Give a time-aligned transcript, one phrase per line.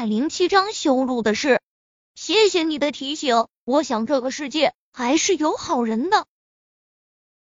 [0.00, 1.60] 百零七章修路的事。
[2.14, 6.24] 谢谢你的提醒，我想这个世界还是有好人的。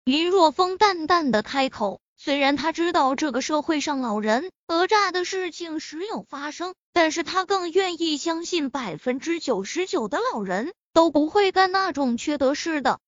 [0.05, 13.01] 林若风淡淡的开口，虽然他知道这个社会上老人讹诈的事情时有发生，但是他更愿意相信百分之九十九的老人都不会干那种缺德事的。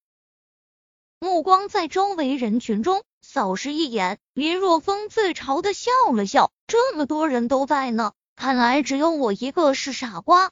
[1.19, 10.51] 目光在周围人群中扫视一眼，林若风自嘲的笑了笑，这么多人都在呢，看来只有我一个是傻瓜。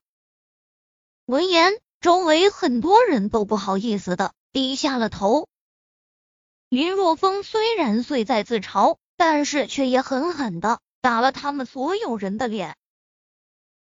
[1.25, 5.47] 闻言，周围很多人都不好意思的低下了头。
[6.69, 12.75] 林若风虽然虽在自嘲，但是却也狠狠的打了他们所有人的脸，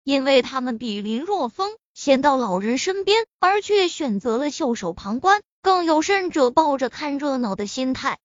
[0.02, 8.18] 因为他们比林若风先到老人身边，而却选择了袖手旁观，更有甚者抱着看热闹的心态。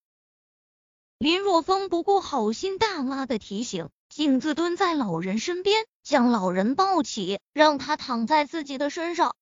[1.17, 9.35] 林若风不顾好心大妈的提醒，径自蹲在老人身边，将老人抱起，让他躺在自己的身上。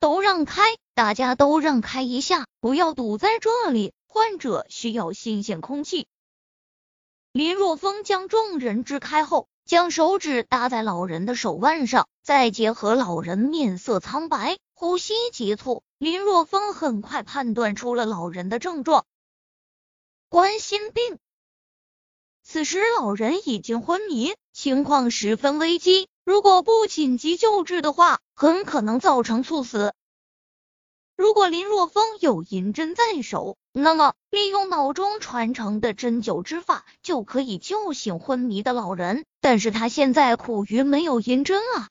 [0.00, 0.62] 都让开！
[0.94, 3.92] 大家都让开一下，不要堵在这里。
[4.06, 6.06] 患者需要新鲜空气。
[7.30, 19.04] 林若风将众人支开后，将手指搭在老人的手腕上，再结合老人面色苍白、呼吸急促，林若风很快判断出了老人的症状——
[20.30, 21.18] 冠心病。
[22.44, 26.08] 此时老人已经昏迷，情况十分危机。
[26.24, 29.94] 如果不紧急救治的话，很可能造成猝死。
[31.16, 39.24] 如果林若风有银针在手，那么利用脑中传承的针灸之法，就可以救醒昏迷的老人。
[39.40, 41.88] 但是他现在苦于没有银针啊！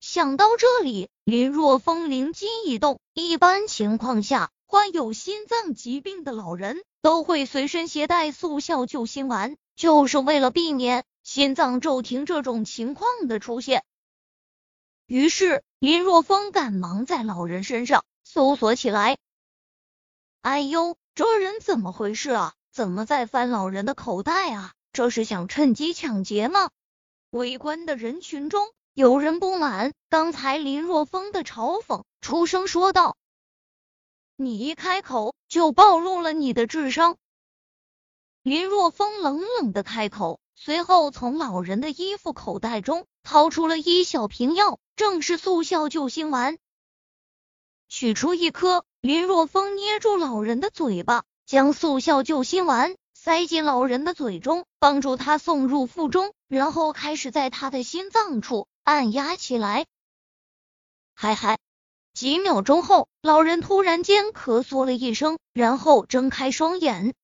[0.00, 11.04] 想到这里，林若风灵机一动，一般情况下，患有心脏疾病的老人都会随身携带速效救心丸，就是为了避免。
[11.22, 13.84] 心脏骤停这种情况的出现，
[15.04, 19.18] 于是林若风赶忙在老人身上搜索起来。
[20.40, 22.54] 哎呦，这人怎么回事啊？
[22.72, 24.72] 怎么在翻老人的口袋啊？
[24.94, 26.70] 这是想趁机抢劫吗？
[27.28, 33.18] 围观的人群中有人不满刚才林若风的嘲讽，出声说道
[34.44, 37.16] ：“你一开口就暴露了你的智商。”
[38.42, 40.40] 林若风冷冷的开口。
[40.54, 46.56] 随后，从老人的衣服口袋中掏出了一小瓶药，正是速效救心丸。
[47.88, 59.86] 取出一颗，林若风捏住老人的嘴巴，将速效救心丸塞进老人的嘴中，帮助他送入腹中，然后开始在他的心脏处按压起来。
[61.14, 61.58] 嗨嗨，
[62.14, 67.14] 几秒钟后，老人突然间咳嗽了一声，然后睁开双眼。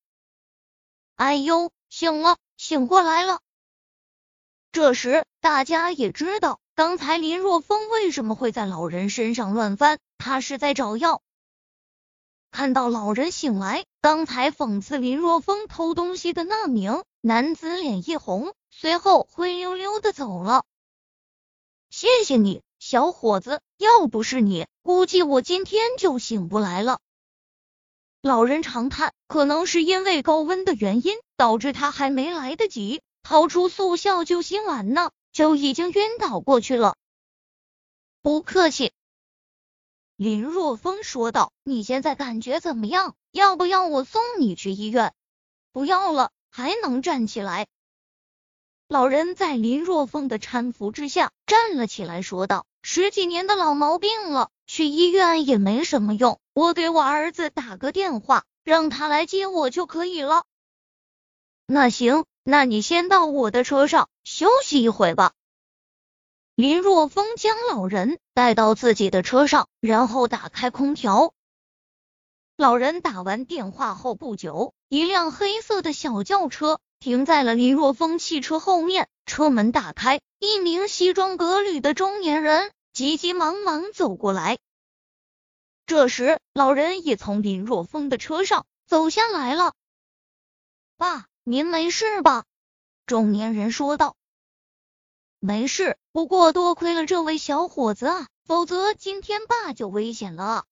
[1.16, 2.36] 哎呦，醒了！
[2.56, 3.40] 醒过来了。
[4.72, 11.22] 这时，大家也知道刚才林若风为什么会在老人身上乱翻，他是在找药。
[12.50, 20.64] 看到老人醒来，刚才讽刺林若风偷东西的那名男子脸一红，随后灰溜溜的走了。
[21.90, 27.00] 谢谢你，小伙子，要不是你，估计我今天就醒不来了。
[28.22, 36.96] 老人长叹，可能是因为高温的原因，导致他还没来得及掏出速效救心丸呢，就已经晕倒过去了。
[38.22, 38.94] 不客气，
[40.16, 43.14] 林若风说道：“你现在感觉怎么样？
[43.32, 45.12] 要不要我送你去医院？”
[45.72, 47.66] 不要了，还能站起来。
[48.88, 60.44] 老人在林若风的搀扶之下站了起来，说道：“十几年的老毛病了。”去医院也没什么用，我给我儿子打个电话，让他来接我就可以了。
[61.64, 65.32] 那行，那你先到我的车上休息一会吧。
[66.54, 71.32] 林若风将老人带到自己的车上，然后打开空调。
[72.58, 82.72] 老人打完电话后不久，一辆黑色的小轿车停在了林若风汽车后面，车门打开，一名西装革履的中年人。
[82.92, 84.58] 急急忙忙走过来，
[85.86, 89.72] 这时老人也从林若风的车上走下来了。
[90.96, 92.44] 爸，您没事吧？
[93.06, 94.16] 中年人说道。
[95.38, 100.64] 没事，不过多亏了这位小伙子啊，否则今天爸就危险了。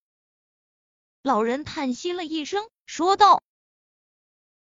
[1.22, 3.40] 老人叹息了一声，说道。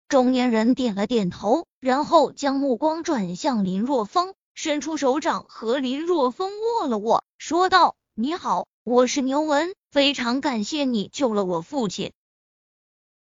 [0.08, 4.34] 中年人点了点头，然后将目光转向林若风。
[4.58, 12.14] 伸出手掌和林若风握了握，说道：“你好，我是牛文，非常感谢你救了我父亲。”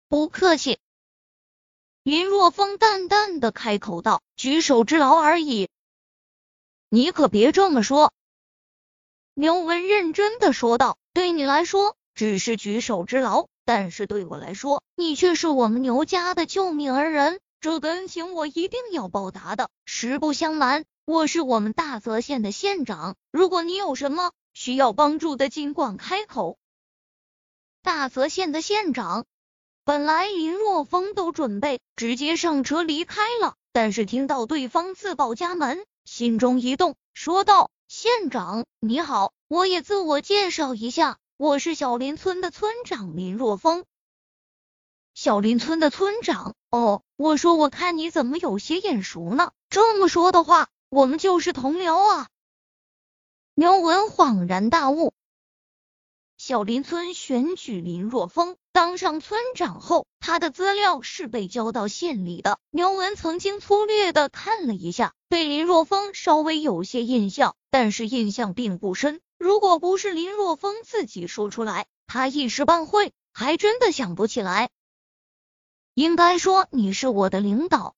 [0.08, 0.78] 不客气。
[2.04, 5.68] 林若风淡淡的开口道：“举手之劳而已。”
[6.90, 8.14] 你可别这么说。”
[9.34, 19.70] 牛文认真的说道：“对你来说只是举手之劳，但是对我来说，你却是我们牛家的救命恩人，这恩情我一定要报答的。
[19.86, 26.58] 实不相瞒，我是我们大泽县的县长，如果你有什么需要帮助的，尽管开口。”
[27.82, 29.26] 大泽县的县长，
[29.84, 37.72] 本来林若风都准备直接上车离开了，但是听到对方自报家门，心中一动，说道。
[37.88, 43.84] 县长你好，我也自我介绍一下，我是小林村的村长林若风。
[45.14, 49.52] 小林村的村长哦，我说我看你怎么有些眼熟呢？
[49.70, 52.30] 这么说的话，我们就是同僚啊。
[53.54, 55.12] 牛文恍然大悟。
[56.38, 62.60] 小林村选举林若风当上村长后，他的资料是被交到县里的。
[62.70, 69.20] 牛文曾经粗略的看了一下，对林若风稍微有些印象，但是印象并不深。
[69.38, 74.70] 如果不是林若风自己说出来，他一时半会还真的想不起来。
[75.94, 77.96] 应该说你是我的领导。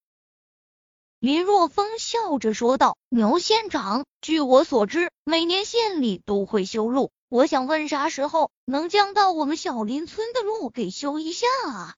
[1.19, 11.95] 林若风笑着说道：“牛县长，据我所知，每年县里都会修路。”我想问，啥时候能将到我们小林村的路给修一下啊？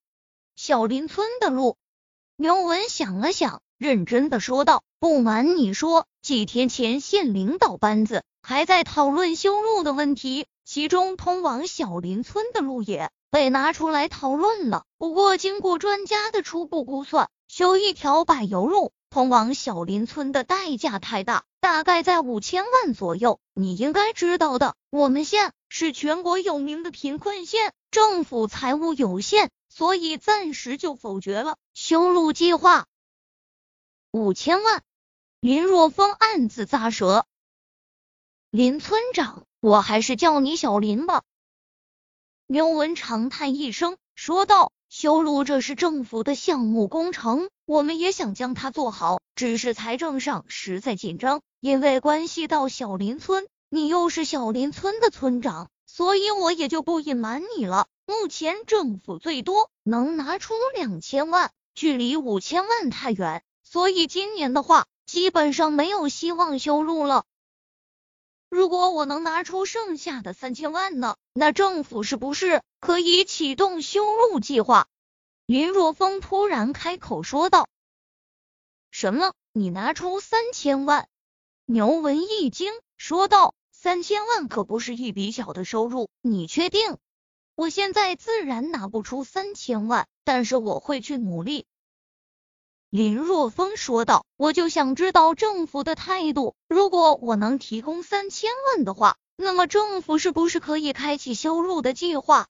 [0.55, 1.77] 小林村的路，
[2.35, 14.83] 牛文想了想，认真的说道：“不瞒你说，几天前县领导班子还在讨论修路的问题，其中通往小林村的路也被拿出来讨论了。
[14.97, 23.39] 不过，经过专家的初步估算，修一条柏油路。”通往小林村的代价太大，大概在五千万左右。
[23.55, 32.85] 你应该知道的，我们县是全国有名的贫困县，政府财务有限，所以暂时就否决了修路计划。
[34.11, 34.81] 五千万，
[35.39, 37.27] 林若风暗自咂舌。
[38.49, 41.21] 林村长，我还是叫你小林吧。
[42.47, 44.71] 牛文长叹一声，说道。
[44.89, 57.85] 修路这是政府的项目工程，我们也想将它做好，只是财政上实在紧张，因为关系到小林村，你又是小林村的村长，所以我也就不隐瞒你了。
[58.07, 67.23] 目前政府最多能拿出两千万，距离五千万太远，所以今年的话，基本上没有希望修路了。
[68.49, 71.17] 如果我能拿出剩下的三千万呢？
[71.33, 74.87] 那政府是不是可以启动修路计划？
[75.45, 77.67] 林若风突然开口说道
[78.89, 79.33] ：“什么？
[79.53, 81.07] 你拿出三千万？”
[81.67, 86.97] 牛文一惊，说道：“三千万可不是一笔小的收入，你确定？”
[87.53, 91.67] 我现在自然拿不出三千万，但是我会去努力。
[92.91, 96.55] 林若风说道：“我就想知道政府的态度。
[96.67, 102.47] 如果我能提供三千万的话，那么政府是不是可以开启修路的计划？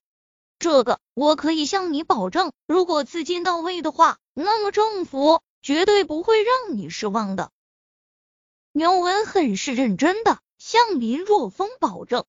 [0.58, 2.54] 这个我可以向你保证。
[2.68, 7.52] 如果资金到位的话，那么政府绝对不会让你失望的。”
[8.72, 12.24] 牛文很是认真的向林若风保证：“